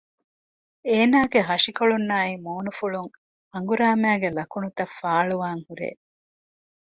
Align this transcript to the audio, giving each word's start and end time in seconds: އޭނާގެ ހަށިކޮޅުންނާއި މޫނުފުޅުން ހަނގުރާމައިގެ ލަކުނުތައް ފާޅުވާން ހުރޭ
އޭނާގެ 0.87 1.39
ހަށިކޮޅުންނާއި 1.49 2.33
މޫނުފުޅުން 2.45 3.11
ހަނގުރާމައިގެ 3.53 4.29
ލަކުނުތައް 4.37 4.93
ފާޅުވާން 4.99 5.61
ހުރޭ 5.67 5.89